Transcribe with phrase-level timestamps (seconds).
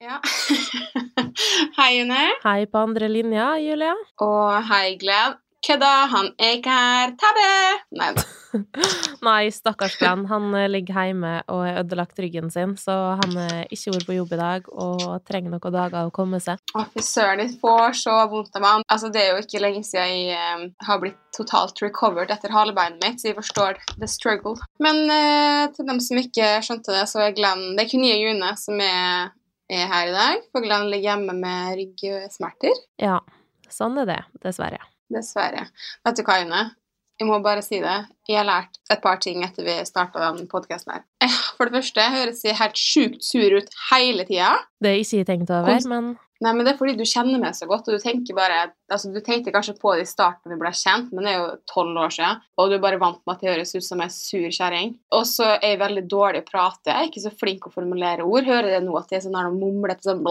[0.00, 0.16] Ja.
[1.76, 2.20] hei, June.
[2.44, 3.92] Hei på andre linja, Julia.
[4.24, 5.36] Og hei, Glenn.
[5.60, 7.10] Kødda, han er ikke her.
[7.20, 7.48] Tabbe!
[8.00, 8.22] Nei da.
[9.28, 10.22] Nei, stakkars Glenn.
[10.30, 14.16] Han eh, ligger hjemme og har ødelagt ryggen sin, så han er ikke vært på
[14.16, 16.62] jobb i dag og trenger noen dager å komme seg.
[16.72, 18.86] Å, fy søren, jeg får så vondt av meg.
[18.88, 23.04] Altså, det er jo ikke lenge siden jeg eh, har blitt totalt recovered etter halebeinet
[23.04, 24.56] mitt, så jeg forstår the struggle.
[24.80, 28.16] Men eh, til dem som ikke skjønte det, så er Glenn Det er kun nye
[28.16, 29.28] June som er,
[29.70, 32.76] er her i dag, for Glenn ligger hjemme med ryggsmerter.
[33.02, 33.20] Ja,
[33.70, 34.82] sånn er det, dessverre.
[35.10, 35.66] Dessverre.
[36.06, 36.62] Vet du hva, June?
[37.20, 37.96] Jeg må bare si det.
[38.30, 41.02] Jeg har lært et par ting etter vi starta den podkasten her.
[41.20, 44.54] Eh, For det første høres jeg helt sjukt sur ut hele tida.
[44.80, 47.66] Det ikke jeg tenkt over, men Nei, men det er fordi du kjenner meg så
[47.68, 50.72] godt, og du tenker bare Altså, du tenkte kanskje på det i starten vi ble
[50.74, 53.44] kjent, men det er jo tolv år siden, og du er bare vant med at
[53.44, 54.96] jeg høres ut som ei sur kjerring.
[55.14, 58.26] Og så er jeg veldig dårlig å prate, jeg er ikke så flink å formulere
[58.26, 58.48] ord.
[58.50, 60.26] Hører jeg nå at jeg er sånn her mumlete sånn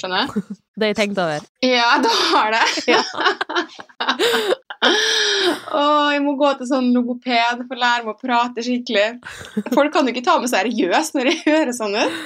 [0.00, 0.40] Skjønner du?
[0.80, 1.44] det har jeg tenkt over.
[1.66, 2.64] Ja, du har det.
[2.88, 3.04] Ja.
[5.76, 9.20] Å, jeg må gå til sånn logoped for å lære meg å prate skikkelig.
[9.74, 12.20] Folk kan jo ikke ta meg seriøst når jeg hører sånn ut.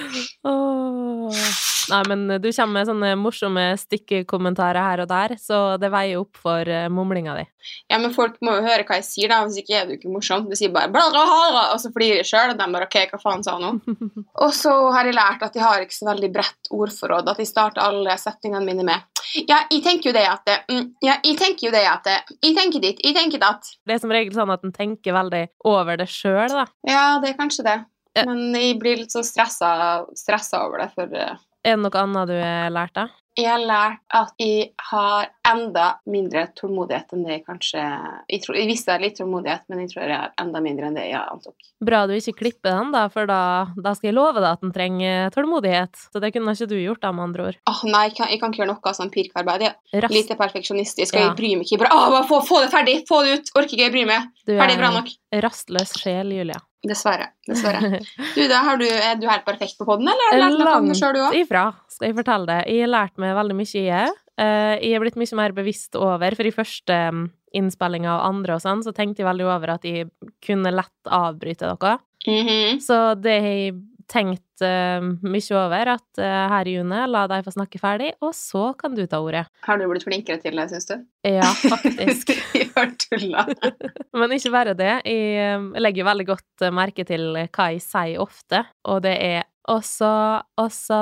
[0.47, 1.74] Åh.
[1.91, 6.39] Nei, men du kommer med sånne morsomme stikkekommentarer her og der, så det veier opp
[6.41, 7.45] for eh, mumlinga di.
[7.93, 9.43] Ja, men folk må jo høre hva jeg sier, da.
[9.45, 10.51] Hvis ikke er det jo ikke morsomt.
[10.51, 12.99] Du sier bare bla, bla, bla, og så flirer de sjøl, og de bare OK,
[13.13, 14.01] hva faen sa hun nå?
[14.45, 17.49] Og så har jeg lært at jeg har ikke så veldig bredt ordforråd, at jeg
[17.49, 21.39] starter alle setningene mine med Ja, jeg tenker jo det at det, mm, Ja, jeg
[21.41, 23.71] tenker jo det at det Jeg tenker ditt, jeg tenker datt.
[23.87, 26.67] Det er som regel sånn at en tenker veldig over det sjøl, da.
[26.89, 27.79] Ja, det er kanskje det.
[28.23, 32.29] Men jeg blir litt så stressa, stressa over det, for eh, Er det noe annet
[32.29, 33.09] du har lært, da?
[33.35, 38.59] jeg har lært at jeg har enda mindre tålmodighet enn det jeg kanskje Jeg, tror,
[38.59, 41.07] jeg visste jeg hadde litt tålmodighet, men jeg tror jeg har enda mindre enn det
[41.09, 41.67] jeg antok.
[41.85, 43.41] Bra du ikke klipper den, da, for da,
[43.75, 46.05] da skal jeg love deg at den trenger tålmodighet.
[46.15, 47.59] Så det kunne ikke du gjort, da, med andre ord.
[47.71, 49.67] Åh, nei, jeg kan, jeg kan ikke gjøre noe sånn pirkearbeid.
[49.67, 51.27] Jeg er lite perfeksjonistisk, og Ja.
[51.27, 51.81] jeg bryr meg ikke.
[51.83, 52.97] Bare, Åh, bare få, få det ferdig!
[53.11, 53.53] Få det ut!
[53.59, 54.31] Orker ikke, jeg bryr meg.
[54.47, 56.63] Du Ferdig, bra er en rastløs sjel, Julia.
[56.85, 57.31] Dessverre.
[57.49, 58.01] Dessverre.
[58.37, 60.75] Du, da, har du, Er du helt perfekt på podden, eller har du lært noe
[60.83, 61.39] om det sjøl, du òg?
[61.39, 62.59] ifra, skal jeg fortelle det.
[62.75, 64.13] Jeg har lært meg veldig mye, jeg.
[64.35, 67.25] Eh, Jeg er blitt mye mer bevisst over, for i første mm,
[67.55, 70.09] innspillinga og andre og sånn, så tenkte jeg veldig over at jeg
[70.45, 71.99] kunne lett avbryte dere.
[72.27, 72.81] Mhm.
[72.83, 73.75] Så det har jeg
[74.11, 78.69] tenkt uh, mye over, at uh, her, June, la deg få snakke ferdig, og så
[78.79, 79.45] kan du ta ordet.
[79.67, 80.95] Har du blitt flinkere til det, syns du?
[81.29, 82.35] Ja, faktisk.
[82.55, 83.47] Gjør tulla.
[84.21, 84.95] Men ikke bare det.
[85.09, 89.81] Jeg legger veldig godt eh, merke til hva jeg sier ofte, og det er og
[89.81, 90.13] så,
[90.61, 90.99] og, så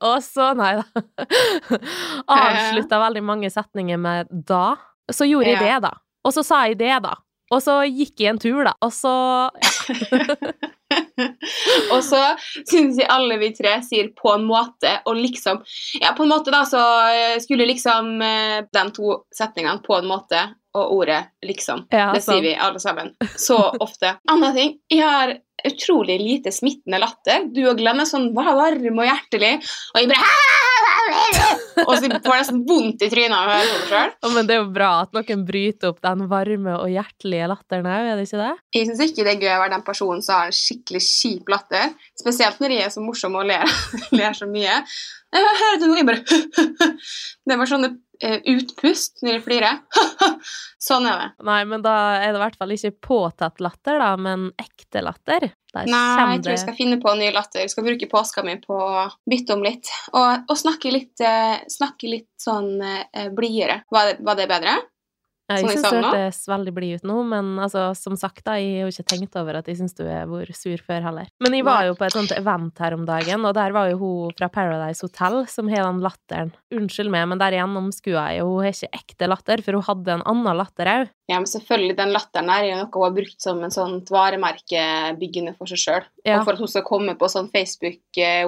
[0.00, 1.02] og så Nei da.
[2.36, 4.78] Avslutta veldig mange setninger med da.
[5.12, 5.92] Så gjorde jeg det, da.
[6.24, 7.18] Og så sa jeg det, da.
[7.50, 8.76] Og så gikk jeg en tur, da.
[8.80, 9.12] Og så
[9.60, 10.70] ja.
[11.94, 12.22] og så
[12.68, 15.62] syns jeg alle vi tre sier 'på en måte', og liksom
[16.00, 20.10] Ja, på en måte, da, så eh, skulle liksom eh, de to setningene 'på en
[20.10, 21.86] måte' og ordet 'liksom'.
[21.90, 23.14] Ja, det sier vi alle sammen.
[23.36, 24.16] Så ofte.
[24.30, 25.36] Annen ting, jeg har
[25.66, 27.48] utrolig lite smittende latter.
[27.52, 29.58] Du og Glenn er sånn varm og hjertelig,
[29.94, 30.69] og jeg bare
[31.88, 34.12] Og så får jeg nesten vondt i trynet av å høre på det sjøl.
[34.26, 37.88] Oh, Men det er jo bra at noen bryter opp den varme og hjertelige latteren
[37.90, 38.50] òg, er det ikke det?
[38.76, 41.50] Jeg syns ikke det er gøy å være den personen som har en skikkelig kjip
[41.54, 41.96] latter.
[42.20, 43.74] Spesielt når jeg er så morsom og ler,
[44.18, 44.80] ler så mye.
[45.30, 46.88] Jeg hører til noe, jeg bare
[47.50, 47.90] Det var sånne
[48.22, 49.78] eh, utpust når jeg flirer.
[50.82, 51.28] sånn er det.
[51.46, 55.50] Nei, men da er det i hvert fall ikke påtatt latter, da, men ekte latter.
[55.70, 57.62] Der Nei, jeg tror jeg skal finne på en ny latter.
[57.62, 59.90] Jeg skal bruke påska mi på å bytte om litt.
[60.10, 63.84] Og, og snakke, litt, eh, snakke litt sånn eh, blidere.
[63.94, 64.74] Var, var det bedre?
[65.50, 68.88] Jeg syns du hørtes veldig blid ut nå, men altså, som sagt, da, jeg har
[68.88, 71.30] jo ikke tenkt over at jeg syns du er hvor sur før heller.
[71.42, 74.00] Men jeg var jo på et sånt event her om dagen, og der var jo
[74.00, 76.54] hun fra Paradise Hotel som har den latteren.
[76.74, 80.18] Unnskyld meg, men der gjennomskua jeg, og hun har ikke ekte latter, for hun hadde
[80.18, 81.10] en annen latter òg.
[81.30, 84.10] Ja, men selvfølgelig, den latteren der er jo noe hun har brukt som en sånt
[84.10, 84.82] varemerke
[85.20, 86.08] byggende for seg sjøl.
[86.26, 86.40] Ja.
[86.40, 88.46] Og for at hun skal komme på sånn Facebook eh.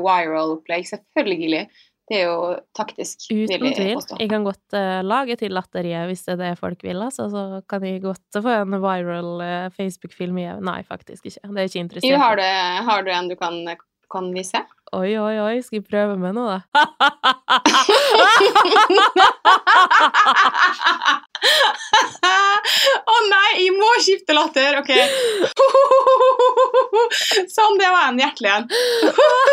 [0.93, 1.67] Selvfølgelig.
[2.13, 2.41] Det er jo
[2.77, 3.25] taktisk.
[3.31, 3.95] Uten jeg tvil.
[3.97, 4.17] påstå.
[4.21, 7.29] Jeg kan godt uh, lage til latteriet hvis det er det folk vil, altså.
[7.33, 11.41] Så kan jeg godt få en viral uh, Facebook-film i Nei, faktisk ikke.
[11.49, 12.11] Det er ikke interessant.
[12.13, 12.45] Jo, har du,
[12.91, 13.63] har du en du kan,
[14.13, 14.61] kan vi se?
[14.93, 16.61] Oi, oi, oi, skal jeg prøve med noe, da?
[23.09, 24.77] Å nei, jeg må skifte latter!
[24.83, 24.93] Ok.
[27.55, 28.69] Sånn, det var en hjertelig en.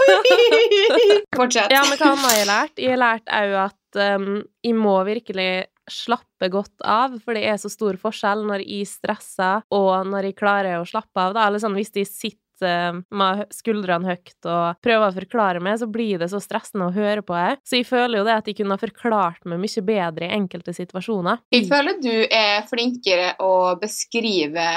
[1.39, 1.71] Fortsett.
[1.71, 2.75] Ja, men hva annet har jeg lært?
[2.83, 4.29] Jeg har lært òg at um,
[4.65, 5.51] jeg må virkelig
[5.89, 10.37] slappe godt av, for det er så stor forskjell når jeg stresser og når jeg
[10.43, 11.33] klarer å slappe av.
[11.37, 11.47] Da.
[11.47, 15.89] Eller sånn, hvis jeg sitter uh, med skuldrene høyt og prøver å forklare meg, så
[15.89, 17.59] blir det så stressende å høre på her.
[17.67, 20.75] Så jeg føler jo det at jeg kunne ha forklart meg mye bedre i enkelte
[20.75, 21.41] situasjoner.
[21.55, 24.67] Jeg føler du er flinkere å beskrive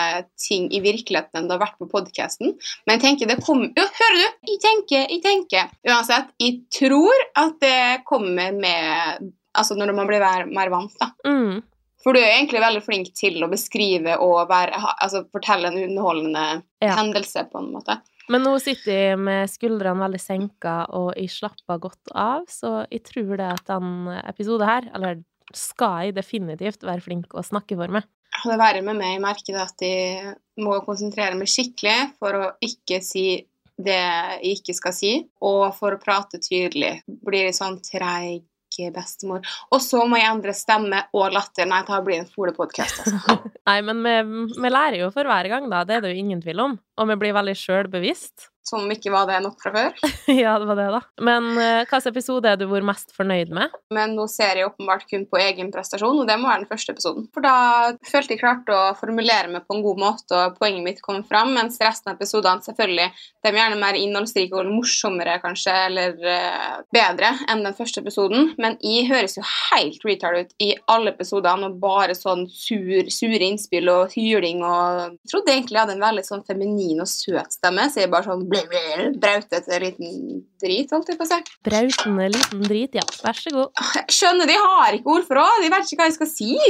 [0.40, 2.56] ting i virkeligheten enn du har vært på podkasten,
[2.86, 4.40] men jeg tenker det kommer Jo, hører du?
[4.52, 5.70] Jeg tenker, jeg tenker.
[5.88, 11.10] Uansett, jeg tror at det kommer med Altså når man blir mer vant, da.
[11.28, 11.58] Mm.
[12.02, 16.46] For du er egentlig veldig flink til å beskrive og være, altså, fortelle en underholdende
[16.82, 16.96] Ja.
[16.96, 18.00] hendelse, på en måte.
[18.28, 23.02] Men nå sitter jeg med skuldrene veldig senka, og jeg slapper godt av, så jeg
[23.04, 25.22] tror det at den episoden her, eller
[25.52, 28.06] skal jeg definitivt være flink å snakke for meg.
[28.42, 33.02] Det verre med meg, jeg merker at jeg må konsentrere meg skikkelig for å ikke
[33.04, 33.46] si
[33.82, 35.12] det jeg ikke skal si,
[35.42, 37.02] og for å prate tydelig.
[37.06, 38.42] Blir jeg sånn treig
[38.94, 39.42] bestemor.
[39.72, 41.68] Og så må jeg endre stemme og latter.
[41.68, 43.38] Nei, det blir en folepodkast, altså.
[43.70, 44.16] Nei, men vi,
[44.56, 45.84] vi lærer jo for hver gang, da.
[45.88, 46.78] Det er det jo ingen tvil om.
[47.00, 48.51] Og vi blir veldig sjølbevisst.
[48.66, 49.96] Som om ikke var det nok fra før.
[50.44, 51.00] ja, det var det, da.
[51.24, 53.74] Men uh, hvilken episode er du vært mest fornøyd med?
[53.94, 56.94] Men nå ser jeg åpenbart kun på egen prestasjon, og det må være den første
[56.94, 57.26] episoden.
[57.34, 57.54] For da
[58.06, 61.52] følte jeg klarte å formulere meg på en god måte, og poenget mitt kom fram,
[61.56, 63.08] mens resten av episodene selvfølgelig
[63.42, 68.52] de er gjerne mer innholdsrike og morsommere, kanskje, eller uh, bedre enn den første episoden.
[68.62, 73.42] Men jeg høres jo helt retard ut i alle episodene, og bare sånn sur, sure
[73.42, 77.56] innspill og hyling og Jeg trodde egentlig jeg hadde en veldig sånn feminin og søt
[77.56, 78.44] stemme, så jeg bare sånn
[79.22, 81.38] brautete liten drit, holdt jeg på å si.
[81.66, 83.04] Brautende liten drit, ja.
[83.24, 83.82] Vær så god.
[83.96, 85.64] Jeg skjønner, de har ikke ord for det.
[85.64, 86.52] De vet ikke hva jeg skal si.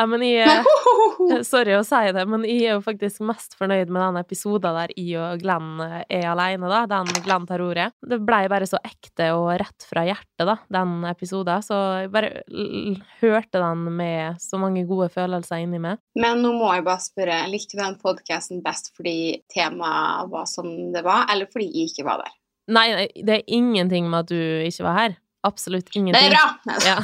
[0.00, 0.64] Ja, men jeg.
[1.50, 4.92] Sorry å si det, men jeg er jo faktisk mest fornøyd med den episoden der
[4.96, 6.80] jeg og Glenn er alene, da.
[6.88, 7.90] Den Glenn tar ordet.
[8.00, 11.64] Det blei bare så ekte og rett fra hjertet, da, den episoden.
[11.64, 12.42] Så jeg bare
[13.20, 16.00] hørte den med så mange gode følelser inni meg.
[16.18, 20.92] Men nå må jeg bare spørre, likte du den podkasten best fordi temaet var som
[20.92, 22.36] det var, eller fordi jeg ikke var der?
[22.70, 22.86] Nei,
[23.16, 25.18] det er ingenting med at du ikke var her.
[25.42, 26.12] Absolutt ingenting.
[26.20, 26.46] Det er bra!
[26.84, 26.98] Ja.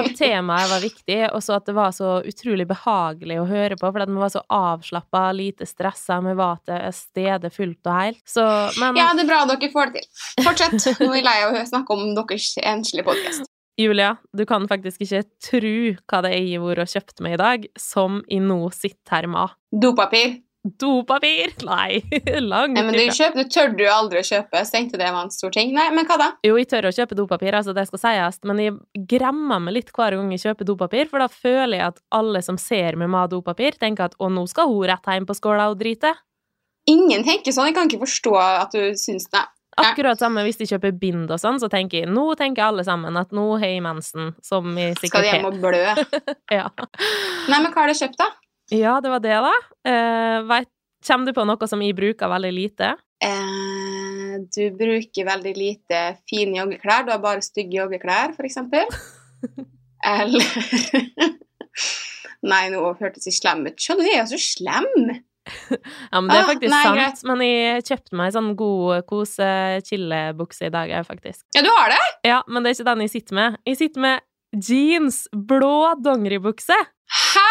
[0.00, 3.86] At temaet var viktig, og så at det var så utrolig behagelig å høre på,
[3.86, 8.20] for at vi var så avslappa, lite stressa, vi var til stedet fullt og helt.
[8.26, 8.42] Så,
[8.82, 10.44] men Ja, det er bra dere får det til.
[10.48, 10.90] Fortsett.
[10.98, 13.46] Nå er jeg lei av å snakke om deres enslige podkast.
[13.80, 15.74] Julia, du kan faktisk ikke tro
[16.10, 19.16] hva det er jeg har vært og kjøpt meg i dag, som jeg nå sitter
[19.16, 19.54] her med.
[19.70, 20.40] Dopapir.
[20.64, 21.54] Dopapir!
[21.64, 22.02] Nei,
[22.52, 25.32] langt Nei, men det, kjøp, du tør du aldri å kjøpe, tenkte det var en
[25.32, 25.72] stor ting.
[25.76, 26.26] Nei, men hva da?
[26.44, 29.92] Jo, jeg tør å kjøpe dopapir, altså det skal sies, men jeg gremmer meg litt
[29.96, 33.32] hver gang jeg kjøper dopapir, for da føler jeg at alle som ser meg med
[33.32, 36.12] dopapir, tenker at å, nå skal hun rett hjem på skåla og drite.
[36.90, 37.70] Ingen tenker sånn.
[37.70, 39.42] Jeg kan ikke forstå at du syns det.
[39.80, 43.16] Akkurat samme hvis de kjøper bind og sånn, så tenker jeg, nå tenker alle sammen
[43.16, 45.84] at nå har jeg mensen, som jeg Skal de hjem og blø?
[46.58, 46.66] Ja.
[47.48, 48.28] Nei, men hva har du kjøpt, da?
[48.70, 49.52] Ja, det var det da.
[49.90, 50.70] Eh, vet,
[51.06, 52.92] kommer du på noe som jeg bruker veldig lite?
[53.24, 57.06] Eh, du bruker veldig lite fine joggeklær.
[57.06, 58.86] Du har bare stygge joggeklær, eksempel.
[60.06, 60.44] Eller
[62.40, 63.76] Nei, nå hørtes jeg slem ut.
[63.80, 64.86] Skjønner du, jeg er så slem!
[65.50, 66.96] Ja, men det er Ah, faktisk nei, sant.
[66.96, 67.20] greit.
[67.28, 71.42] Men jeg kjøpte meg en sånn god kose-chillebukse i dag òg, faktisk.
[71.56, 72.00] Ja, du har det?
[72.28, 73.58] Ja, men det er ikke den jeg sitter med.
[73.68, 75.72] Jeg sitter med jeans, blå
[76.04, 76.76] dongeribukse.
[77.10, 77.50] Hæ?!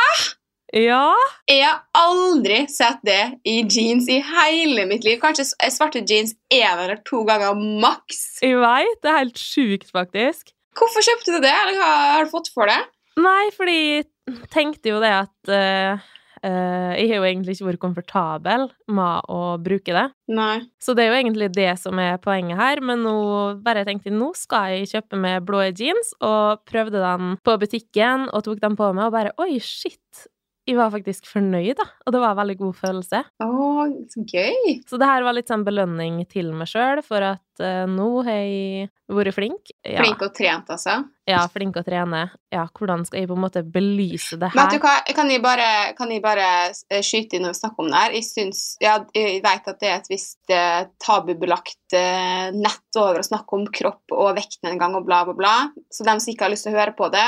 [0.76, 1.16] Ja.
[1.50, 5.18] Jeg har aldri sett det i jeans i hele mitt liv.
[5.22, 8.40] Kanskje svarte jeans én eller to ganger maks.
[8.46, 9.02] Jeg veit.
[9.02, 10.54] Det er helt sjukt, faktisk.
[10.78, 12.80] Hvorfor kjøpte du det, eller hva har du fått for det?
[13.20, 14.08] Nei, fordi jeg
[14.54, 16.00] tenkte jo det at uh,
[16.46, 20.06] uh, Jeg har jo egentlig ikke vært komfortabel med å bruke det.
[20.32, 20.62] Nei.
[20.80, 23.18] Så det er jo egentlig det som er poenget her, men nå
[23.66, 28.30] bare tenkte jeg nå skal jeg kjøpe med blå jeans, og prøvde den på butikken
[28.30, 30.30] og tok den på meg, og bare oi, shit.
[30.70, 33.24] Jeg var faktisk fornøyd, da, og det var en veldig god følelse.
[33.42, 33.80] Åh,
[34.14, 34.76] så gøy.
[34.86, 38.38] Så det her var litt sånn belønning til meg sjøl, for at uh, nå har
[38.44, 39.72] jeg vært flink.
[39.82, 41.00] Ja, Flink og trent, altså.
[41.30, 42.22] ja, flink å trene.
[42.54, 44.60] Ja, hvordan skal jeg på en måte belyse det her?
[44.60, 47.90] Men vet du kan jeg bare, kan jeg bare eh, skyte inn og snakke om
[47.90, 48.16] det her?
[48.20, 53.24] Jeg, syns, ja, jeg vet at det er et visst eh, tabubelagt eh, nett over
[53.24, 55.56] å snakke om kropp og vekten en gang og bla, bla, bla.
[55.90, 57.28] Så dem som ikke har lyst til å høre på det,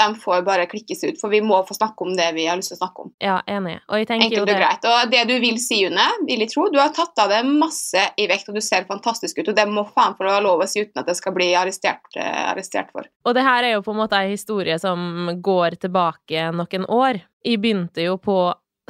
[0.00, 2.72] dem får bare klikkes ut, for vi må få snakke om det vi har lyst
[2.72, 3.12] til å snakke om.
[3.22, 3.76] Ja, enig.
[3.88, 4.88] Og jeg tenker jo Enkelt og greit.
[4.90, 8.06] Og det du vil si, June, vil jeg tro, du har tatt av deg masse
[8.20, 10.84] i vekt, og du ser fantastisk ut, og det må faen få lov å si
[10.84, 13.08] uten at det skal bli arrestert, eh, arrestert for.
[13.26, 17.22] Og det her er jo på en måte ei historie som går tilbake noen år.
[17.44, 18.40] Jeg begynte jo på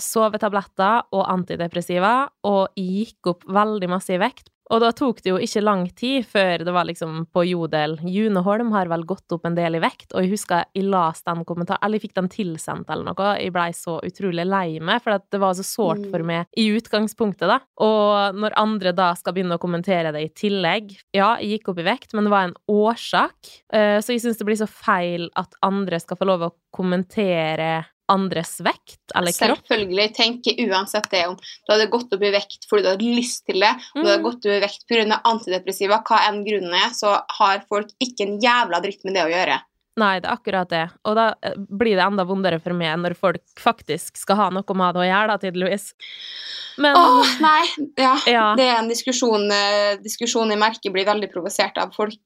[0.01, 2.15] sovetabletter og antidepressiva,
[2.49, 4.50] og jeg gikk opp veldig masse i vekt.
[4.71, 8.41] Og da tok det jo ikke lang tid før det var liksom på Jodel June
[8.47, 11.45] Holm har vel gått opp en del i vekt, og jeg husker jeg las den
[11.45, 13.33] kommentaren, eller jeg fikk den tilsendt eller noe.
[13.41, 16.27] Jeg blei så utrolig lei meg, for det var så sårt for Mm.
[16.27, 17.59] meg i utgangspunktet, da.
[17.83, 21.79] Og når andre da skal begynne å kommentere det i tillegg Ja, jeg gikk opp
[21.79, 23.35] i vekt, men det var en årsak.
[23.73, 27.85] Eh, Så jeg syns det blir så feil at andre skal få lov å kommentere
[28.11, 29.63] andres vekt eller kropp.
[29.65, 30.09] Selvfølgelig.
[30.19, 33.63] Tenk uansett det om du hadde gått opp i vekt fordi du hadde lyst til
[33.63, 34.29] det, om du hadde Mm.
[34.29, 35.21] gått opp i vekt pga.
[35.25, 39.33] antidepressiva, hva enn grunnen er, så har folk ikke en jævla dritt med det å
[39.33, 39.61] gjøre.
[40.01, 40.85] Nei, det er akkurat det.
[41.05, 44.77] Og da eh, blir det enda vondere for meg når folk faktisk skal ha noe
[44.79, 45.89] med det å gjøre, da, tydeligvis.
[46.81, 47.65] Men Åh, nei.
[47.99, 48.15] Ja.
[48.31, 48.45] ja.
[48.57, 52.17] Det er en diskusjon, eh, diskusjon jeg merker blir veldig provosert av folk.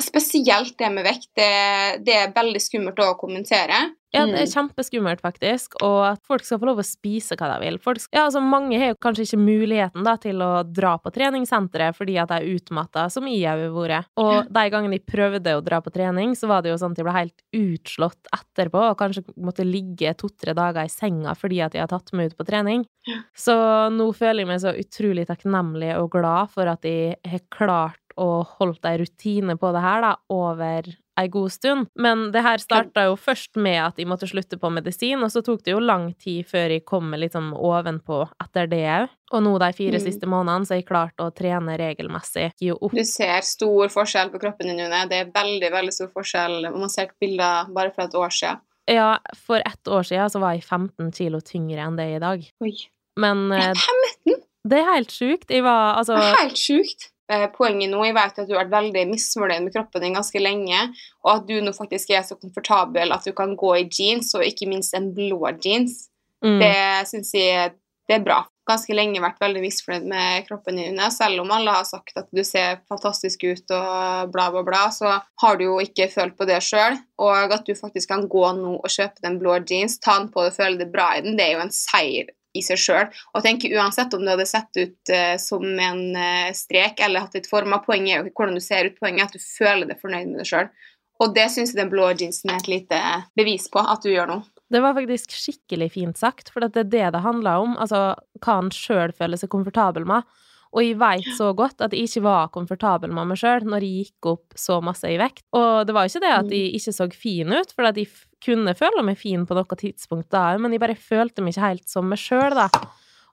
[0.00, 1.30] Spesielt det med vekt.
[1.36, 3.90] Det, det er veldig skummelt å kommentere.
[4.10, 4.50] Ja, det er Mm.
[4.74, 5.76] kjempeskummelt, faktisk.
[5.86, 7.76] Og at folk skal få lov å spise hva de vil.
[7.78, 11.94] Folk, ja, altså, mange har jo kanskje ikke muligheten da, til å dra på treningssenteret
[11.94, 14.08] fordi at de er utmatta, som jeg har vært.
[14.18, 16.98] Og de gangene de prøvde å dra på trening, så var det jo sånn at
[16.98, 21.70] de ble helt utslått etterpå, og kanskje måtte ligge to-tre dager i senga fordi at
[21.76, 22.82] de har tatt meg ut på trening.
[23.06, 23.22] Ja.
[23.32, 23.54] Så
[23.94, 28.42] nå føler jeg meg så utrolig takknemlig og glad for at jeg har klart å
[28.58, 31.88] holdt ei rutine på det her da, over ei god stund.
[32.00, 35.42] Men det her starta jo først med at jeg måtte slutte på medisin, og så
[35.44, 39.10] tok det jo lang tid før jeg kom litt sånn ovenpå etter det òg.
[39.36, 40.04] Og nå de fire Mm.
[40.06, 42.52] siste månedene så har jeg klart å trene regelmessig.
[42.60, 45.02] Du ser stor forskjell på kroppen din, June.
[45.08, 46.70] Det er veldig veldig stor forskjell.
[46.72, 48.60] Man sett bilder bare fra et år siden.
[48.90, 52.18] Ja, for ett år siden så var jeg 15 kilo tyngre enn det er i
[52.24, 52.48] dag.
[52.64, 52.72] Oi.
[53.20, 54.40] Men eh, 15?
[54.66, 55.50] det er helt sjukt.
[55.50, 57.09] Jeg var altså Det er helt sjukt.
[57.30, 60.42] Eh, Poenget nå, jeg vet at du har vært veldig misfornøyd med kroppen din ganske
[60.42, 60.86] lenge,
[61.24, 64.46] og at du nå faktisk er så komfortabel at du kan gå i jeans, og
[64.46, 66.08] ikke minst en blå jeans.
[66.42, 66.80] mm, Det
[67.12, 67.76] syns jeg
[68.10, 68.40] det er bra.
[68.66, 72.42] Ganske lenge vært veldig misfornøyd med kroppen din, Selv om alle har sagt at du
[72.42, 76.58] ser fantastisk ut og bla, bla, bla, så har du jo ikke følt på det
[76.66, 76.98] sjøl.
[77.22, 80.42] Og at du faktisk kan gå nå og kjøpe den blå jeans, ta den på
[80.42, 83.10] og føle deg bra i den, det er jo en seier i seg sjøl.
[83.34, 87.36] Og tenk uansett om du hadde sett ut uh, som en uh, strek eller hatt
[87.38, 90.00] litt forma, poenget er jo hvordan du ser ut, poenget er at du føler deg
[90.02, 90.72] fornøyd med deg sjøl.
[91.20, 93.00] Og det syns jeg den blå jeansen er et lite
[93.36, 94.38] bevis på at du gjør nå.
[94.70, 97.74] Det var faktisk skikkelig fint sagt, for det er det det handler om.
[97.82, 100.24] Altså hva han sjøl føler seg komfortabel med.
[100.70, 104.04] Og jeg veit så godt at jeg ikke var komfortabel med meg sjøl når jeg
[104.04, 105.42] gikk opp så masse i vekt.
[105.56, 108.06] Og det var ikke det at jeg ikke så fin ut, for at jeg
[108.44, 111.92] kunne føle meg fin på noe tidspunkt da, men jeg bare følte meg ikke helt
[111.92, 112.68] som meg sjøl, da.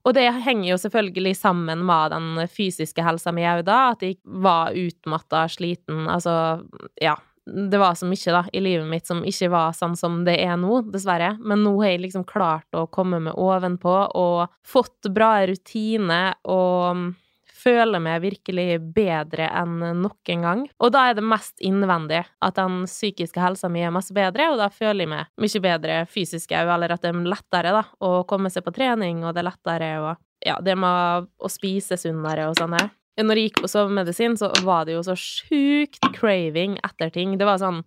[0.07, 4.19] Og det henger jo selvfølgelig sammen med den fysiske helsa mi òg, da, at jeg
[4.23, 6.63] var utmatta, sliten, altså
[7.03, 7.17] ja.
[7.47, 10.57] Det var så mye da, i livet mitt som ikke var sånn som det er
[10.59, 11.29] nå, dessverre.
[11.39, 17.13] Men nå har jeg liksom klart å komme meg ovenpå og fått bra rutine og
[17.57, 20.63] føler meg virkelig bedre enn noen gang.
[20.83, 24.61] Og da er det mest innvendig at den psykiske helsa mi er masse bedre, og
[24.61, 28.21] da føler jeg meg mye bedre fysisk òg, eller at det er lettere da, å
[28.29, 32.45] komme seg på trening, og det er lettere å Ja, det med å spise sunnere
[32.45, 32.75] og sånn.
[33.17, 37.33] Når jeg gikk på sovemedisin, så var det jo så sjukt craving etter ting.
[37.39, 37.81] Det var sånn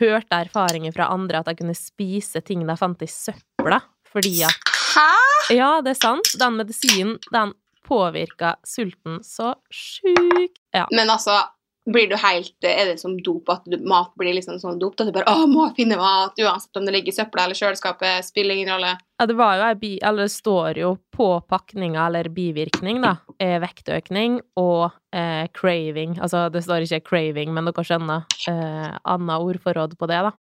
[0.00, 4.70] Hørte erfaringer fra andre at jeg kunne spise ting de fant i søpla, fordi at
[4.94, 5.08] Hæ?!
[5.54, 6.32] ja, det er sant.
[6.40, 7.52] Den medisinen, den
[7.90, 10.62] påvirka sulten så sjukt.
[10.72, 10.86] Ja.
[10.94, 11.40] Men altså,
[11.92, 14.98] blir du helt Er det som dop at mat blir liksom sånn dop?
[15.00, 16.38] At du bare Å, må finne mat!
[16.40, 18.96] Uansett om det ligger i søpla eller kjøleskapet, spiller ingen rolle.
[19.20, 19.92] ja, det var jo ei bi...
[20.02, 26.16] Eller det står jo på pakninga, eller bivirkning, da, er vektøkning og eh, craving.
[26.22, 28.24] Altså, det står ikke craving, men dere skjønner.
[28.48, 30.32] Eh, annet ordforråd på det, da.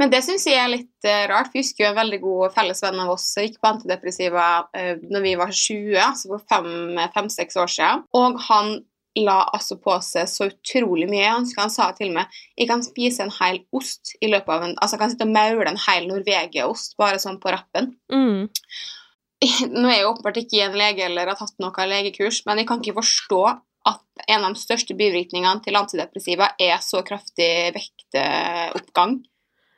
[0.00, 1.52] Men det syns jeg er litt eh, rart.
[1.52, 5.24] Vi husker jo en veldig god fellesvenn av oss som gikk på antidepressiva uh, når
[5.24, 8.04] vi var 20, altså for fem-seks år siden.
[8.16, 8.74] Og han
[9.18, 11.26] la altså på seg så utrolig mye.
[11.28, 14.66] Han, husker han sa til meg jeg kan spise en hel ost i løpet av
[14.66, 17.92] en Altså jeg kan sitte og maule en hel Norvegia-ost bare sånn på rappen.
[18.12, 18.48] Mm.
[19.74, 22.82] Nå er jeg åpenbart ikke en lege eller har tatt noe legekurs, men jeg kan
[22.82, 23.42] ikke forstå
[23.90, 29.18] at en av de største bivirkningene til antidepressiva er så kraftig vektoppgang.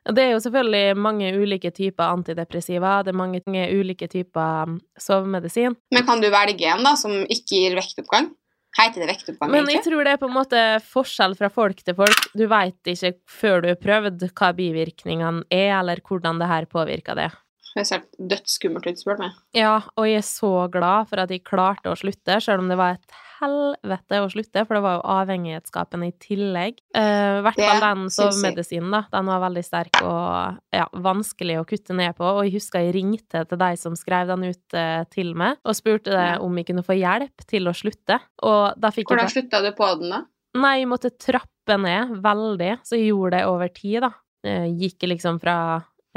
[0.04, 3.40] Det er jo selvfølgelig mange ulike typer antidepressiva, det er mange
[3.72, 5.78] ulike typer um, sovemedisin.
[5.96, 8.28] Men kan du velge en da, som ikke gir vektoppgang?
[8.74, 11.94] Heter det vektoppgang, Men jeg tror det er på en måte forskjell fra folk til
[11.94, 12.26] folk.
[12.34, 17.20] Du veit ikke før du har prøvd hva bivirkningene er, eller hvordan det her påvirker
[17.20, 17.30] det.
[17.74, 19.36] Høres helt dødsskummelt ut, spør du meg.
[19.56, 22.78] Ja, og jeg er så glad for at jeg klarte å slutte, selv om det
[22.80, 26.80] var et helvete å slutte, for det var jo avhengighetsskapen i tillegg.
[26.94, 29.02] I uh, hvert fall den sovemedisinen, da.
[29.12, 32.26] Den var veldig sterk og ja, vanskelig å kutte ned på.
[32.28, 35.78] Og jeg husker jeg ringte til de som skrev den ut uh, til meg, og
[35.78, 36.36] spurte Ja.
[36.42, 38.20] om jeg kunne få hjelp til å slutte.
[38.46, 40.22] Og da fikk jeg Hvordan slutta du på den, da?
[40.54, 44.12] Nei, jeg måtte trappe ned veldig, så jeg gjorde det over tid, da.
[44.44, 45.56] Jeg Gikk liksom fra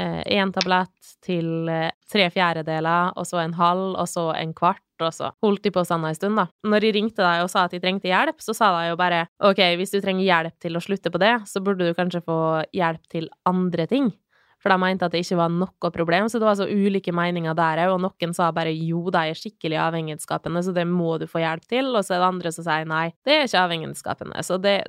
[0.04, 5.10] én tablett til eh, tre fjerdedeler, og så en halv, og så en kvart, og
[5.14, 6.48] så holdt de på sånn en stund, da.
[6.66, 9.26] Når de ringte deg og sa at de trengte hjelp, så sa de jo bare
[9.46, 12.38] OK, hvis du trenger hjelp til å slutte på det, så burde du kanskje få
[12.74, 14.10] hjelp til andre ting.
[14.58, 17.54] For de mente at det ikke var noe problem, så det var så ulike meninger
[17.58, 21.28] der òg, og noen sa bare jo, de er skikkelig avhengighetsskapende, så det må du
[21.30, 24.42] få hjelp til, og så er det andre som sier nei, det er ikke avhengighetsskapende.
[24.46, 24.80] Så det,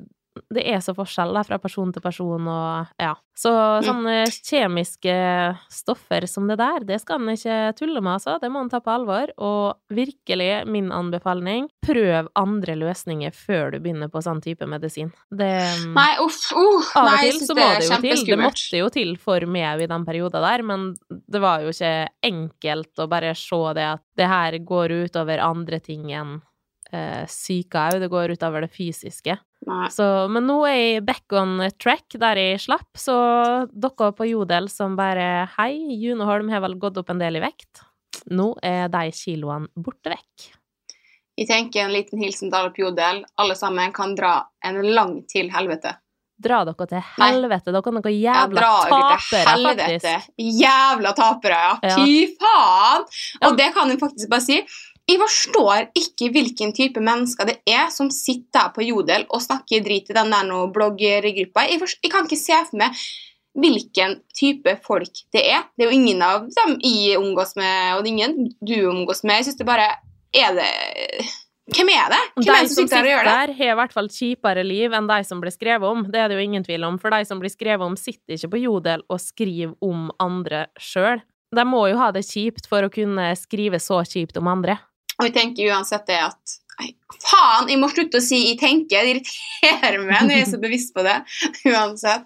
[0.53, 3.15] det er så forskjell da, fra person til person, og ja.
[3.39, 3.51] Så
[3.85, 5.13] sånne kjemiske
[5.71, 8.35] stoffer som det der, det skal en ikke tulle med, altså.
[8.41, 9.31] Det må en ta på alvor.
[9.39, 15.13] Og virkelig, min anbefaling, prøv andre løsninger før du begynner på sånn type medisin.
[15.31, 15.53] Det
[15.95, 18.25] Nei, uff, uh, av og nei, til så må det jo til.
[18.27, 21.95] Det måtte jo til for meg i den perioden der, men det var jo ikke
[22.27, 26.41] enkelt å bare se det at det her går utover andre ting enn
[26.91, 28.01] eh, syke òg.
[28.03, 29.37] Det går utover det fysiske.
[29.91, 33.15] Så, men nå er jeg back on track der jeg slapp, så
[33.69, 37.43] dere på Jodel som bare Hei, June Holm har vel gått opp en del i
[37.43, 37.83] vekt.
[38.31, 40.49] Nå er de kiloene borte vekk.
[41.39, 43.23] Jeg tenker en liten hilsen til alle på Jodel.
[43.39, 45.93] Alle sammen kan dra en lang til helvete.
[46.39, 47.71] Dra dere til helvete.
[47.71, 50.29] Dere er noen Ja, jævla til tapere, faktisk.
[50.59, 51.73] Jævla tapere, ja.
[51.83, 51.95] Ja.
[51.99, 53.07] Fy faen!
[53.41, 53.47] Ja.
[53.47, 54.59] Og det kan jeg faktisk bare si.
[55.09, 59.81] Jeg forstår ikke hvilken type mennesker det er som sitter der på Jodel og snakker
[59.85, 61.65] drit i den der nå bloggergruppa.
[61.65, 63.01] Jeg, jeg kan ikke se for meg
[63.59, 65.65] hvilken type folk det er.
[65.73, 69.23] Det er jo ingen av dem jeg omgås med, og det er ingen du omgås
[69.25, 69.39] med.
[69.39, 69.89] Jeg synes det bare
[70.35, 70.69] Er det
[71.69, 72.21] Hvem er det?
[72.35, 73.33] Hvem er De det som sitter og gjør det?
[73.33, 76.05] der, har i hvert fall kjipere liv enn de som blir skrevet om.
[76.09, 78.49] Det er det jo ingen tvil om, for de som blir skrevet om, sitter ikke
[78.55, 81.21] på Jodel og skriver om andre sjøl.
[81.53, 84.79] De må jo ha det kjipt for å kunne skrive så kjipt om andre.
[85.19, 87.67] Og jeg tenker uansett det at Nei, faen!
[87.67, 89.03] Jeg må slutte å si 'jeg tenker'.
[89.03, 91.17] Det irriterer meg når jeg er så bevisst på det.
[91.67, 92.23] Uansett.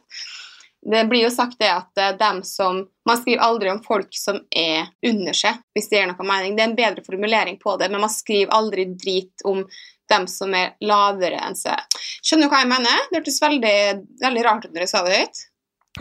[0.84, 4.38] Det blir jo sagt det at eh, dem som Man skriver aldri om folk som
[4.56, 6.54] er under seg, hvis det gir noe mening.
[6.56, 9.66] Det er en bedre formulering på det, men man skriver aldri drit om
[10.08, 11.80] dem som er lavere enn seg.
[12.24, 13.02] Skjønner du hva jeg mener?
[13.10, 13.76] Det hørtes veldig,
[14.24, 15.42] veldig rart ut når jeg sa det høyt.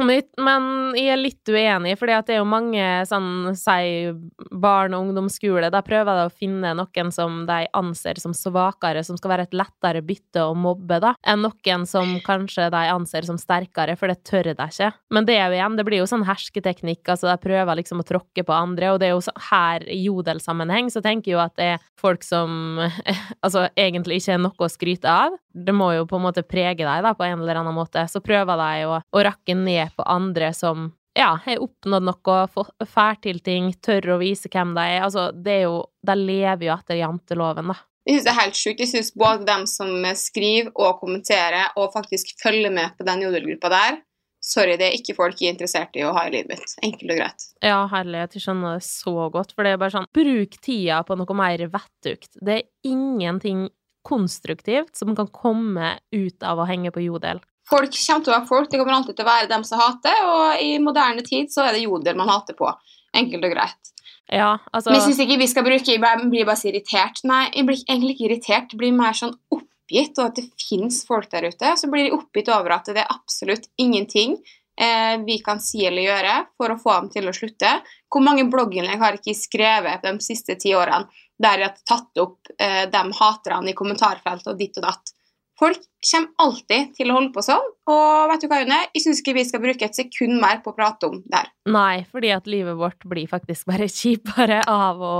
[0.01, 4.09] Men jeg er litt uenig, for det er jo mange sånn, si,
[4.49, 9.19] barn- og ungdomsskole, der prøver de å finne noen som de anser som svakere, som
[9.21, 13.37] skal være et lettere bytte å mobbe, da, enn noen som kanskje de anser som
[13.41, 14.93] sterkere, for det tør de ikke.
[15.13, 18.09] Men det er jo igjen, det blir jo sånn hersketeknikk, altså de prøver liksom å
[18.09, 21.45] tråkke på andre, og det er jo så, her i jodelsammenheng så tenker jeg jo
[21.45, 22.81] at det er folk som
[23.45, 25.37] altså egentlig ikke er noe å skryte av.
[25.55, 28.05] Det må jo på en måte prege deg da, på en eller annen måte.
[28.09, 32.71] Så prøver de å, å rakke ned på andre som ja, har oppnådd noe, få-
[32.89, 35.03] får til ting, tør å vise hvem de er.
[35.05, 37.77] Altså, det er jo De lever jo etter janteloven, da.
[38.09, 38.81] Jeg synes det er helt sjukt.
[38.83, 43.71] Jeg synes både dem som skriver og kommenterer og faktisk følger med på den jodelgruppa
[43.71, 44.01] der
[44.43, 46.73] Sorry, det er ikke folk jeg er interessert i å ha i livet mitt.
[46.83, 47.45] Enkelt og greit.
[47.63, 51.15] Ja, herlighet, jeg skjønner det så godt, for det er bare sånn Bruk tida på
[51.21, 52.33] noe mer vettugt.
[52.43, 53.69] Det er ingenting
[54.07, 57.43] konstruktivt som kan komme ut av å henge på jodel.
[57.71, 58.71] Folk kommer til å være folk.
[58.71, 61.77] Det kommer alltid til å være dem som hater, og i moderne tid så er
[61.77, 62.71] det jodel man hater på.
[63.17, 63.93] Enkelt og greit.
[64.33, 67.21] Ja, altså Men jeg syns ikke vi skal bruke Jeg blir bare så irritert.
[67.29, 68.73] Nei, jeg blir egentlig ikke irritert.
[68.73, 71.75] Jeg blir mer sånn oppgitt over at det fins folk der ute.
[71.77, 74.39] Så blir jeg oppgitt over at det er absolutt ingenting
[74.81, 77.75] eh, vi kan si eller gjøre for å få dem til å slutte.
[78.13, 81.09] Hvor mange blogginnlegg har ikke skrevet de siste ti årene
[81.43, 85.13] der jeg har tatt opp eh, de haterne i kommentarfeltet og ditt og datt?
[85.61, 88.79] Folk kommer alltid til å holde på sånn, og vet du hva, June?
[88.97, 91.51] Jeg syns ikke vi skal bruke et sekund mer på å prate om det her.
[91.71, 95.15] Nei, fordi at livet vårt blir faktisk bare kjipere av å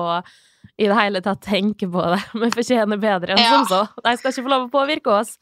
[0.81, 2.19] i det hele tatt tenke på det.
[2.43, 3.61] Vi fortjener bedre enn Ja.
[3.61, 3.83] som så.
[4.03, 5.37] De skal ikke få lov å påvirke oss.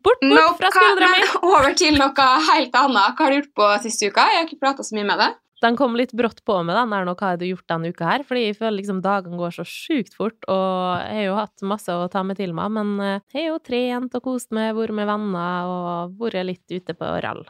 [0.00, 1.24] Bort, bort Nope, fra skuldra mi!
[1.52, 3.12] over til noe helt annet.
[3.18, 4.24] Hva har du gjort på siste uka?
[4.32, 5.36] Jeg har ikke prata så mye med deg.
[5.60, 8.06] Den kom litt brått på med den der nå, hva har du gjort denne uka
[8.08, 8.22] her?
[8.24, 11.92] Fordi jeg føler liksom dagene går så sjukt fort, og jeg har jo hatt masse
[11.92, 14.96] å ta med til meg, men eh, jeg har jo trent og kost meg, vært
[14.96, 17.44] med venner og vært litt ute på rall.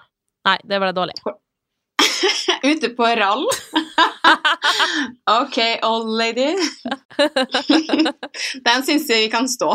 [0.49, 1.14] Nei, det ble dårlig.
[2.70, 3.46] Ute på rall.
[5.40, 6.51] OK, old lady.
[8.66, 9.70] Den syns jeg vi kan stå.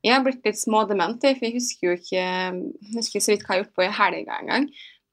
[0.00, 2.24] Jeg har blitt litt smådement, for jeg husker jo ikke
[2.96, 4.70] husker så vidt hva jeg har gjort på i helga engang.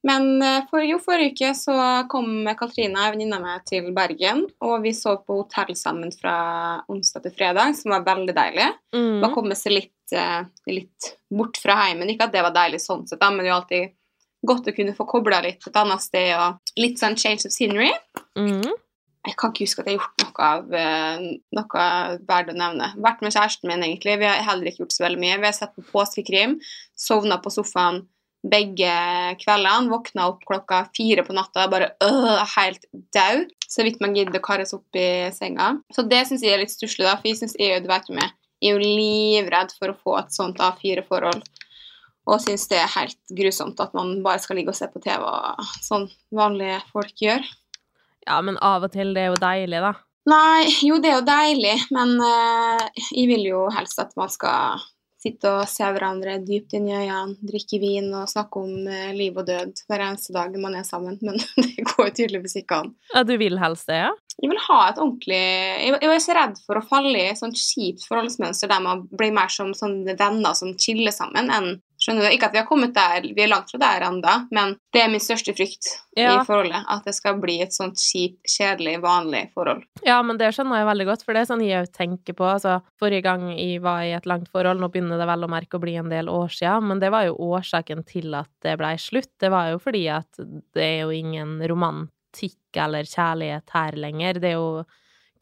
[0.07, 1.75] Men eh, for, jo, forrige uke så
[2.11, 4.45] kom Katrina, venninna av til Bergen.
[4.63, 6.37] Og vi så på hotell sammen fra
[6.91, 8.71] onsdag til fredag, som var veldig deilig.
[8.95, 9.19] Mm.
[9.23, 10.41] Bare komme seg litt, eh,
[10.71, 12.09] litt bort fra heimen.
[12.13, 13.95] Ikke at det var deilig sånn sett, da, men det er jo alltid
[14.47, 16.33] godt å kunne få kobla litt et annet sted.
[16.39, 17.91] og Litt sånn change of scenery.
[18.39, 18.67] Mm.
[19.27, 21.23] Jeg kan ikke huske at jeg har gjort noe, av, eh,
[21.57, 21.87] noe
[22.29, 22.93] verdt å nevne.
[23.03, 24.19] Vært med kjæresten min, egentlig.
[24.21, 25.39] Vi har heller ikke gjort så veldig mye.
[25.41, 26.61] Vi har sett på påskekrim,
[26.95, 28.05] sovna på sofaen
[28.45, 28.91] begge
[29.41, 33.45] kveldene, våkna opp klokka fire på natta, bare øh, helt dau.
[33.67, 35.73] Så vidt man gidder å kare seg opp i senga.
[35.95, 38.33] Så det syns jeg er litt stusslig, for jeg syns jeg, du vet jo meg,
[38.61, 41.43] jeg er jo livredd for å få et sånt A4-forhold.
[42.27, 45.23] Og syns det er helt grusomt at man bare skal ligge og se på TV,
[45.23, 47.45] og sånn vanlige folk gjør.
[48.27, 49.93] Ja, men av og til, det er jo deilig, da.
[50.27, 54.81] Nei, jo, det er jo deilig, men uh, jeg vil jo helst at man skal
[55.27, 59.37] sitte og se hverandre dypt inn i øynene, drikke vin og snakke om eh, liv
[59.37, 62.95] og død hver eneste dag man er sammen, men det går tydeligvis ikke an.
[63.13, 64.13] Ja, du vil helst det, ja?
[64.37, 67.39] Jeg vil ha et ordentlig Jeg jeg er så redd for å falle i et
[67.39, 72.23] sånt kjipt forholdsmønster der man blir mer som sånne venner som chiller sammen, enn Skjønner
[72.23, 72.31] du?
[72.31, 75.09] Ikke at vi har kommet der, vi er langt fra der ennå, men det er
[75.11, 76.37] min største frykt Ja.
[76.37, 76.85] i forholdet.
[76.87, 79.83] At det skal bli et sånt kjipt, kjedelig, vanlig forhold.
[80.07, 82.47] Ja, men det skjønner jeg veldig godt, for det er sånn jeg òg tenker på.
[82.47, 85.75] Altså, forrige gang jeg var i et langt forhold, nå begynner det vel å merke
[85.75, 88.95] å bli en del år siden, men det var jo årsaken til at det blei
[88.95, 89.33] slutt.
[89.43, 94.39] Det var jo fordi at det er jo ingen romantikk eller kjærlighet her lenger.
[94.39, 94.85] Det er jo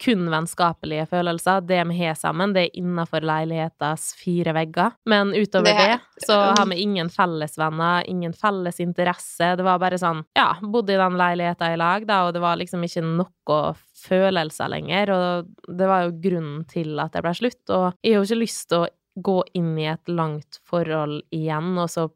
[0.02, 1.64] kun vennskapelige følelser.
[1.68, 4.96] Det vi har sammen, det er innafor leilighetas fire vegger.
[5.10, 9.56] Men utover Det det, så har vi ingen fellesvenner, ingen felles interesse.
[9.56, 12.60] Det var bare sånn, ja, bodde i den leiligheta i lag, da, og det var
[12.62, 13.62] liksom ikke noe
[14.06, 15.14] følelser lenger.
[15.16, 17.64] Og det var jo grunnen til at det ble slutt.
[17.70, 21.76] Og jeg har jo ikke lyst til å gå inn i et langt forhold igjen,
[21.80, 22.10] og så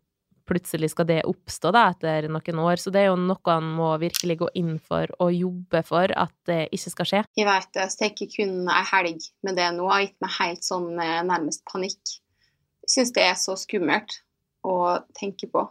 [0.50, 2.82] plutselig skal det oppstå da etter noen år.
[2.82, 6.34] Så det er jo noe han må virkelig gå inn for og jobbe for at
[6.50, 7.24] det ikke skal skje.
[7.38, 10.36] Jeg vet det, så tenker ikke kun ei helg med det nå har gitt meg
[10.42, 12.16] helt sånn eh, nærmest panikk.
[12.90, 14.22] Jeg syns det er så skummelt
[14.66, 14.80] å
[15.18, 15.70] tenke på.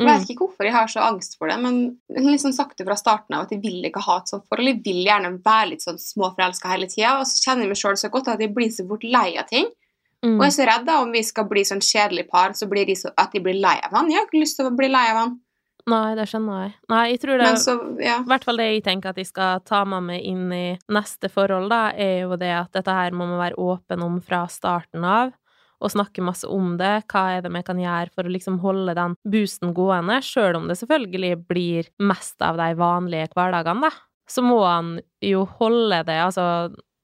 [0.00, 0.16] Jeg Mm.
[0.16, 1.74] vet ikke hvorfor jeg har så angst for det, men
[2.08, 4.70] jeg liksom sagt det fra starten av at jeg vil ikke ha et sånt forhold.
[4.70, 7.98] Jeg vil gjerne være litt sånn småforelska hele tida, og så kjenner jeg meg sjøl
[8.00, 9.68] så godt at jeg blir så fort lei av ting.
[10.24, 10.36] Mm.
[10.36, 12.88] Og jeg er så redd da om vi skal bli sånn kjedelig par, så blir
[12.88, 14.10] de så, at de blir lei av han.
[14.12, 15.38] Jeg har ikke lyst til å bli lei av han.
[15.88, 16.72] Nei, det skjønner jeg.
[16.92, 18.16] Nei, jeg tror det I ja.
[18.28, 21.70] Hvert fall det jeg tenker at jeg skal ta med meg inn i neste forhold,
[21.72, 25.32] da, er jo det at dette her må man være åpen om fra starten av,
[25.80, 27.06] og snakke masse om det.
[27.08, 30.68] Hva er det vi kan gjøre for å liksom holde den boosten gående, sjøl om
[30.68, 34.06] det selvfølgelig blir mest av de vanlige hverdagene, da.
[34.30, 36.44] Så må han jo holde det, altså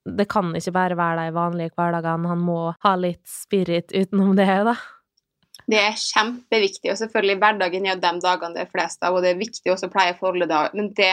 [0.07, 4.47] det kan ikke bare være de vanlige hverdagene, han må ha litt spirit utenom det,
[4.69, 4.77] da.
[5.67, 9.25] Det er kjempeviktig, og selvfølgelig hverdagen er jo de dagene det er flest av, og
[9.25, 10.63] det er viktig også å pleie forholdet da.
[10.77, 11.11] Men det,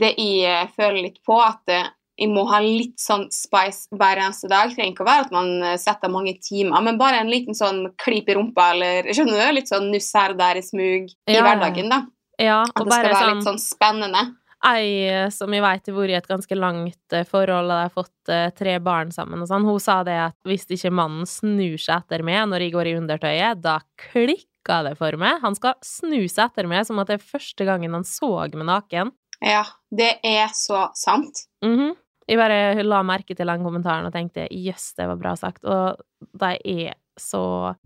[0.00, 4.18] det jeg eh, føler litt på, at eh, jeg må ha litt sånn spice hver
[4.24, 4.70] eneste dag.
[4.70, 7.56] Det trenger ikke å være at man eh, setter mange timer, men bare en liten
[7.58, 9.58] sånn klyp i rumpa, eller skjønner du?
[9.58, 11.44] Litt sånn nuss her og der i smug i Ja, ja.
[11.44, 12.02] hverdagen, da.
[12.38, 14.24] Ja, At og det skal være sånn litt sånn spennende.
[14.66, 17.84] Ei eh, som jeg veit har vært i et ganske langt eh, forhold, og de
[17.84, 21.28] har fått eh, tre barn sammen og sånn, hun sa det at hvis ikke mannen
[21.30, 25.38] snur seg etter meg når jeg går i undertøyet, da klikka det for meg.
[25.44, 28.66] Han skal snu seg etter meg som at det er første gangen han så meg
[28.66, 29.14] naken.
[29.44, 29.62] Ja,
[29.94, 31.46] det er så sant.
[31.64, 31.94] Mhm.
[32.28, 35.62] Jeg bare la merke til den kommentaren og tenkte jøss, det var bra sagt.
[35.64, 36.02] Og
[36.36, 37.42] de er så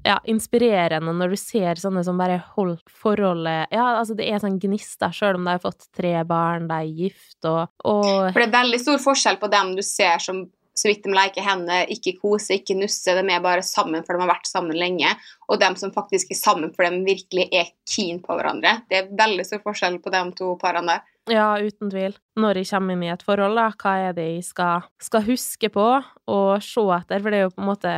[0.07, 4.61] ja, inspirerende når du ser sånne som bare holdt forholdet Ja, altså det er sånn
[4.63, 8.49] gnister, sjøl om de har fått tre barn, de er gift og, og For det
[8.49, 12.17] er veldig stor forskjell på dem du ser som så vidt de leker henne, ikke
[12.21, 15.11] koser, ikke nusser, de er bare sammen for de har vært sammen lenge,
[15.49, 18.81] og de som faktisk er sammen for de virkelig er keen på hverandre.
[18.89, 21.09] Det er veldig stor forskjell på de to parene der.
[21.31, 22.17] Ja, uten tvil.
[22.35, 25.69] Når jeg kommer inn i et forhold, da, hva er det jeg skal, skal huske
[25.71, 27.23] på og se etter?
[27.23, 27.93] For det er jo på en måte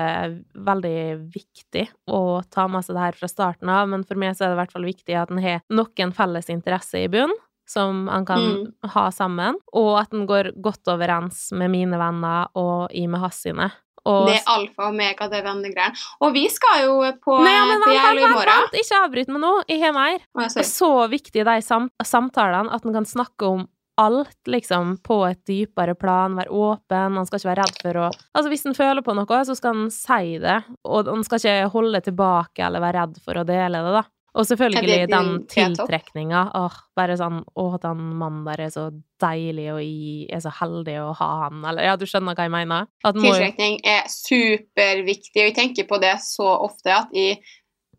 [0.67, 0.99] veldig
[1.33, 2.21] viktig å
[2.53, 4.61] ta med seg det her fra starten av, men for meg så er det i
[4.61, 7.33] hvert fall viktig at en har noen felles interesser i bunn,
[7.67, 8.73] som han kan Mm.
[8.93, 13.41] ha sammen, og at den går godt overens med mine venner og i med hans
[13.43, 13.71] sine.
[14.07, 15.97] Og Det er alfa og omega, det vennegreiene.
[16.21, 18.75] Og vi skal jo på Nei, ja, men vent, vent, vent, vent!
[18.83, 20.19] Ikke avbryt meg nå, jeg har mer.
[20.37, 25.21] Det er så viktig, de sam samtalene, at en kan snakke om alt, liksom, på
[25.31, 28.75] et dypere plan, være åpen, han skal ikke være redd for å Altså, hvis han
[28.75, 32.81] føler på noe, så skal han si det, og han skal ikke holde tilbake eller
[32.83, 34.03] være redd for å dele det, da.
[34.35, 36.41] Og selvfølgelig ja, den tiltrekninga.
[36.59, 38.89] Åh, bare sånn Å, den mannen der er så
[39.23, 42.55] deilig, og jeg er så heldig å ha han, eller Ja, du skjønner hva jeg
[42.55, 42.89] mener?
[43.07, 47.39] At Tiltrekning er superviktig, og jeg tenker på det så ofte at jeg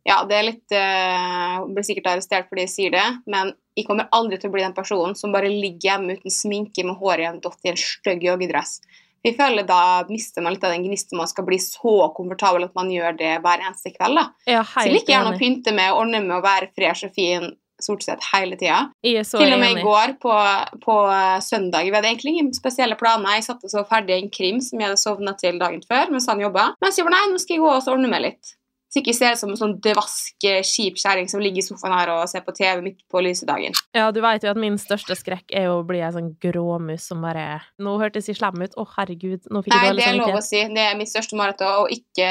[0.06, 4.12] Ja, det er litt uh, Blir sikkert arrestert fordi jeg sier det, men jeg kommer
[4.16, 7.42] aldri til å bli den personen som bare ligger hjemme uten sminke med håret en
[7.44, 8.78] dott i en stygg joggedress.
[9.26, 12.76] Jeg føler Da mister man litt av den gnisten man skal bli så komfortabel at
[12.78, 14.20] man gjør det hver eneste kveld.
[14.22, 14.26] da.
[14.46, 17.54] Ja, Så like gjerne å pynte med og ordne med å være fresh og fin
[17.82, 18.90] stort sett hele tida.
[19.04, 20.34] Til og med i går på,
[20.86, 21.84] på eh, søndag.
[21.84, 23.36] Vi hadde egentlig ingen spesielle planer.
[23.36, 26.30] Jeg satt og så ferdig en krim som jeg hadde sovna til dagen før mens
[26.32, 26.70] han jobba.
[26.82, 28.56] Mens jeg var nei, nå skal jeg gå og ordne meg litt.
[28.96, 32.14] Så ikke ser ut som en sånn dvask, kjip kjerring som ligger i sofaen her
[32.14, 33.76] og ser på TV midt på lysedagen.
[33.92, 37.10] Ja, du vet jo at min største skrekk er jo å bli ei sånn gråmus
[37.12, 38.78] som bare Nå hørtes jeg slem ut.
[38.80, 40.64] Å, herregud, nå fikk Nei, det er lov å si.
[40.72, 42.30] Det er mitt største mareritt å ikke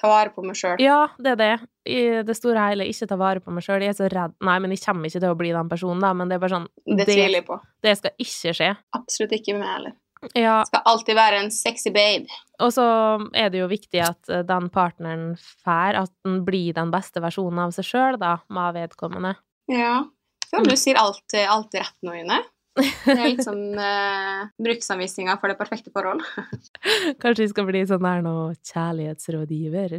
[0.00, 0.80] ta vare på meg sjøl.
[0.80, 1.52] Ja, det er det.
[1.90, 3.84] I det store og hele, ikke ta vare på meg sjøl.
[3.84, 6.14] Jeg er så redd Nei, men jeg kommer ikke til å bli den personen, da,
[6.16, 7.60] men det er bare sånn Det det- tviler jeg på.
[7.84, 8.76] Det skal ikke skje.
[8.96, 10.00] Absolutt ikke med meg heller.
[10.36, 12.28] Ja, Skal alltid være en sexy babe.
[12.60, 12.84] og så
[13.32, 15.32] er det jo viktig at eh, den partneren
[15.64, 19.34] får At den blir den beste versjonen av seg sjøl, da, med vedkommende.
[19.72, 20.04] Ja.
[20.50, 22.40] Føler du sier alt, alt rett nå, Ine.
[22.80, 26.22] Det er litt sånn uh, bruksanvisninga for det perfekte forhold.
[27.22, 28.34] Kanskje vi skal bli sånn der nå
[28.70, 29.96] kjærlighetsrådgiver.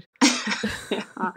[0.98, 1.32] ja.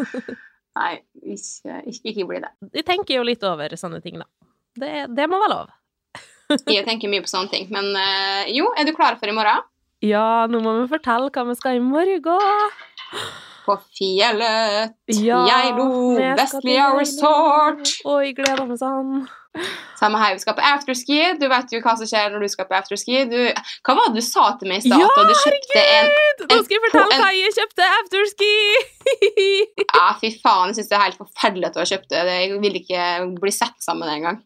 [0.75, 0.93] Nei,
[1.23, 2.53] ikke, ikke, ikke bli det.
[2.75, 4.29] Vi tenker jo litt over sånne ting, da.
[4.75, 5.75] Det, det må være lov.
[6.77, 7.69] Jeg tenker mye på sånne ting.
[7.75, 9.65] Men eh, jo, er du klar for i morgen?
[10.05, 12.27] Ja, nå må vi fortelle hva vi skal i morgen.
[13.65, 14.93] På fjellet,
[15.25, 15.87] Ja, Geilo,
[16.37, 17.95] Vestlia Resort.
[18.05, 19.25] Oi, gleder meg sånn.
[19.99, 21.19] Samme her, vi skal på afterski.
[21.41, 23.21] Du vet jo hva som skjer når du skal på afterski.
[23.31, 23.39] Du,
[23.87, 25.01] hva var det du sa til meg i stad?
[25.01, 28.53] Ja, At du kjøpte kjøpt en Nå skal jeg fortelle hva jeg kjøpte afterski!
[29.95, 32.25] Ja, fy faen, jeg syns det er helt forferdelig at du har kjøpt det.
[32.35, 33.05] Jeg vil ikke
[33.43, 34.41] bli sett sammen engang.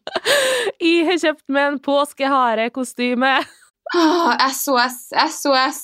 [0.83, 3.33] jeg har kjøpt meg en påskeharekostyme.
[3.97, 5.01] Oh, SOS,
[5.39, 5.81] SOS.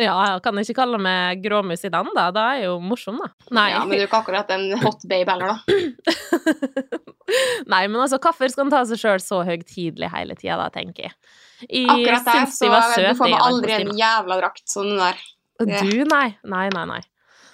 [0.00, 2.30] Ja, jeg kan ikke kalle meg gråmus i den, da.
[2.34, 3.28] Da er jeg jo morsom, da.
[3.54, 3.68] Nei.
[3.74, 6.99] Ja, men du er ikke akkurat en hot babe heller, da.
[7.72, 11.08] Nei, men altså, hvorfor skal en ta seg sjøl så høytidelig hele tida, da, tenker
[11.08, 11.14] jeg.
[11.68, 15.24] Jeg Akkurat der så søt, du får meg aldri en jævla drakt sånn der.
[15.60, 16.36] det- Du, nei.
[16.44, 17.00] Nei, nei, nei.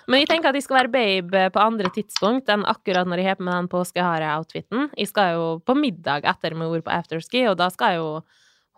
[0.07, 3.27] Men jeg tenker at jeg skal være babe på andre tidspunkt enn akkurat når jeg
[3.27, 4.91] har på meg den påskehare-outfiten.
[4.95, 8.23] Jeg skal jo på middag etter med ord på afterski, og da skal jo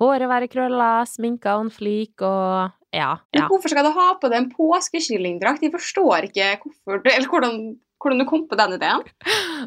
[0.01, 3.19] håret være krølla, sminka on fleak og ja.
[3.35, 3.49] Men ja.
[3.51, 5.67] hvorfor skal du ha på deg en påskekyllingdrakt?
[5.67, 7.59] Jeg forstår ikke hvorfor, eller hvordan,
[8.03, 9.05] hvordan du kom på den ideen.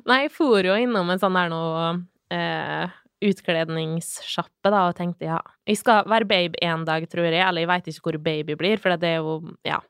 [0.09, 1.85] Nei, jeg for jo innom en sånn der noe
[2.33, 5.39] eh, utkledningssjappe, da, og tenkte ja,
[5.69, 8.81] jeg skal være babe en dag, tror jeg, eller jeg veit ikke hvor baby blir,
[8.81, 9.81] for det er jo ja.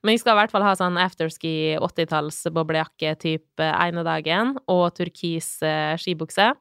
[0.00, 4.86] Men jeg skal i hvert fall ha sånn afterski 80-talls boblejakke type ene dagen, og
[4.96, 6.54] turkis eh, skibukse.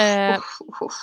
[0.00, 0.96] Eh, Uff, uff, uff.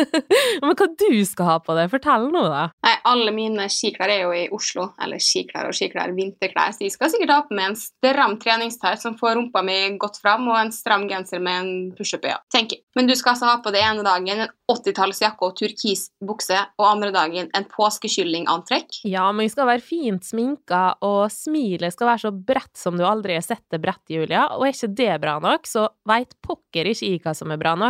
[0.62, 1.88] men hva du skal ha på det?
[1.92, 2.62] Fortell nå, da.
[2.86, 4.88] Nei, alle mine skiklær er jo i Oslo.
[5.02, 6.72] Eller skiklær og skiklær, vinterklær.
[6.72, 10.20] Så jeg skal sikkert ha på meg en stram treningstøy som får rumpa mi godt
[10.22, 12.32] fram, og en stram genser med en pushup i.
[12.32, 12.40] Ja.
[12.52, 12.80] tenker.
[12.96, 16.88] Men du skal altså ha på det ene dagen en 80-tallsjakke og turkis bukse, og
[16.88, 19.02] andre dagen en påskekyllingantrekk.
[19.08, 23.04] Ja, men jeg skal være fint sminka, og smilet skal være så bredt som du
[23.08, 24.46] aldri har sett det bredt, Julia.
[24.56, 27.74] Og er ikke det bra nok, så veit pokker ikke jeg hva som er bra
[27.76, 27.81] nok.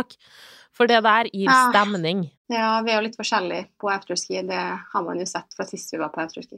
[0.73, 1.67] For det der gir Ah.
[1.69, 2.23] stemning.
[2.49, 4.39] Ja, vi er jo litt forskjellige på afterski.
[4.47, 4.57] Det
[4.93, 6.57] har man jo sett fra sist vi var på afterski.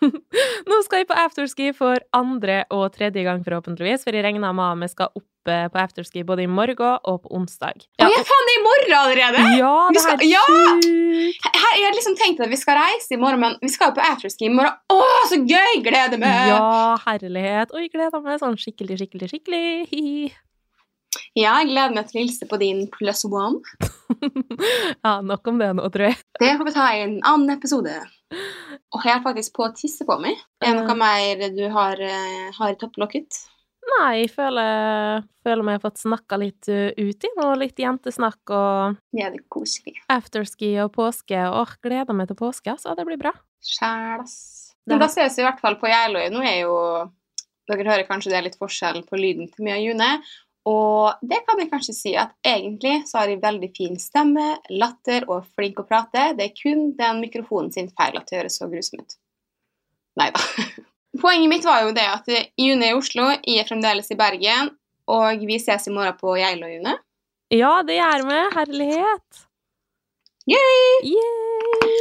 [0.68, 4.60] Nå skal jeg på afterski for andre og tredje gang, forhåpentligvis, for jeg regner med
[4.76, 7.80] at vi skal opp eh, på afterski både i morgen og på onsdag.
[7.96, 9.44] Å ja, faen, det er i morgen allerede!
[9.62, 10.44] ja det skal- er ja!
[10.52, 11.50] sjukt!
[11.56, 13.96] Her, jeg har liksom tenkt at vi skal reise i morgen, men vi skal jo
[13.98, 14.76] på afterski i morgen.
[14.92, 15.00] Å,
[15.32, 15.80] så gøy!
[15.88, 16.52] Gleder meg!
[16.52, 17.72] Ja, herlighet.
[17.72, 19.64] Oi, gleder meg sånn skikkelig, skikkelig, skikkelig.
[19.92, 20.26] Hihi.
[21.36, 23.60] Ja, jeg gleder meg til å hilse på din plus one.
[25.04, 26.20] ja, nok om det nå, tror jeg.
[26.40, 27.92] Det får vi ta i en annen episode.
[28.96, 30.38] Og jeg er faktisk på å tisse på meg.
[30.64, 33.42] Er det noe mer du har, eh, har i topplokket?
[33.86, 37.50] Nei, jeg føler, føler meg har fått snakka litt uti ut nå.
[37.60, 39.94] Litt jentesnakk og Ja, det er koselig.
[40.10, 41.36] afterski og påske.
[41.36, 42.96] Åh, gleder meg til påske, altså.
[42.96, 43.34] Det blir bra.
[43.62, 44.72] Sjæl, ass.
[44.88, 46.24] Men da ses vi i hvert fall på Geilo.
[46.32, 46.74] Nå er jo
[47.66, 50.10] Dere hører kanskje det er litt forskjell på lyden til meg og June.
[50.66, 55.28] Og det kan jeg kanskje si at egentlig så har de veldig fin stemme, latter
[55.28, 56.32] og er flink å prate.
[56.38, 59.16] Det er kun den mikrofonen sin feil at det høres så grusom ut.
[60.18, 60.42] Nei da.
[61.22, 62.26] Poenget mitt var jo det at
[62.60, 64.74] June er i Oslo, jeg er fremdeles i Bergen,
[65.08, 66.96] og vi ses i morgen på Geilo, June.
[67.54, 68.42] Ja, det gjør vi.
[68.56, 69.46] Herlighet.
[70.50, 71.14] Yay!
[71.14, 71.94] Yay!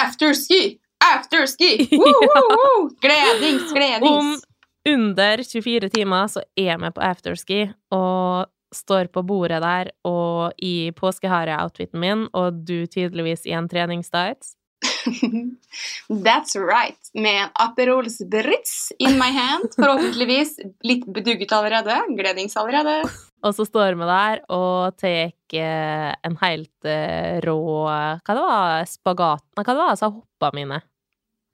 [0.00, 0.62] Afterski!
[1.00, 1.88] Afterski!
[2.02, 2.90] Woo!
[3.00, 4.44] Gledings, Om gledings.
[4.92, 7.60] Under 24 timer så er vi på afterski
[7.94, 14.54] og står på bordet der og i påskehare-outfiten min, og du tydeligvis i en treningstights.
[16.24, 17.10] That's right.
[17.14, 19.74] Med en Aperol Spritz in my hand.
[19.76, 21.98] Forhåpentligvis litt bedugget allerede.
[22.16, 23.02] Gledings allerede.
[23.44, 28.88] Og så står vi der og tar eh, en helt eh, rå Hva det var
[28.88, 30.80] spagat hva det var altså hoppa mine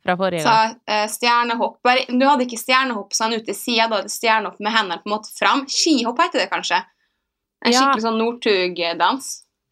[0.07, 0.75] fra forrige gang.
[0.87, 4.61] Sa uh, stjernehopp bare, Du hadde ikke stjernehopp sånn ute i sida, du hadde stjernehopp
[4.63, 5.65] med hendene på en måte fram.
[5.71, 6.83] Skihopp heter det kanskje.
[7.67, 7.81] En Ja.
[7.81, 9.31] skikkelig sånn Northug-dans.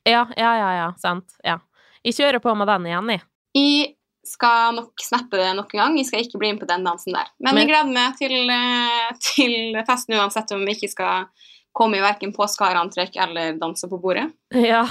[0.09, 1.37] Ja, ja, ja, ja, sant.
[1.45, 1.59] Ja.
[2.05, 3.23] Jeg kjører på med den igjen, jeg.
[3.55, 3.95] Jeg
[4.27, 5.97] skal nok snappe det nok en gang.
[6.01, 7.29] Jeg skal ikke bli med på den dansen der.
[7.41, 11.27] Men, Men- jeg gleder meg til, eh, til festen uansett om vi ikke skal
[11.75, 14.29] komme i verken påskehareantrekk eller danser på bordet.
[14.55, 14.85] Ja.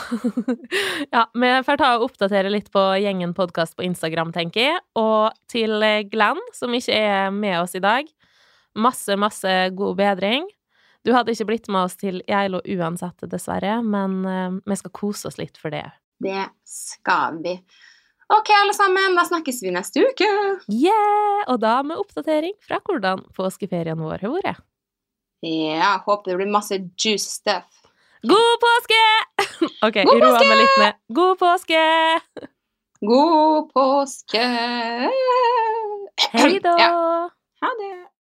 [1.15, 1.24] ja.
[1.34, 4.82] Vi får ta og oppdatere litt på Gjengen podkast på Instagram, tenker jeg.
[5.00, 5.80] Og til
[6.12, 8.10] Glenn, som ikke er med oss i dag,
[8.76, 10.50] masse, masse god bedring.
[11.04, 15.28] Du hadde ikke blitt med oss til Geilo uansett, dessverre, men uh, vi skal kose
[15.28, 15.86] oss litt for det.
[16.24, 17.58] Det skal vi.
[18.32, 19.17] Ok, alle sammen.
[19.17, 20.30] Da snakkes vi neste uke.
[20.72, 21.43] Yeah!
[21.52, 24.63] Og da med oppdatering fra hvordan påskeferien vår har vært.
[25.44, 27.68] Ja, håper det blir masse juice stuff.
[28.24, 29.00] God påske!
[29.88, 29.98] OK,
[30.40, 31.00] jeg meg litt ned.
[31.18, 31.82] God påske!
[33.04, 34.46] God påske!
[36.32, 36.76] Hei da!
[36.80, 36.94] Ja,
[37.60, 37.92] ha det.